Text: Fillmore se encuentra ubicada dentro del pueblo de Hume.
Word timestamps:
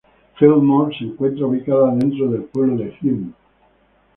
Fillmore 0.39 0.97
se 0.97 1.03
encuentra 1.03 1.45
ubicada 1.45 1.93
dentro 1.93 2.27
del 2.31 2.45
pueblo 2.45 2.75
de 2.75 2.97
Hume. 3.03 3.33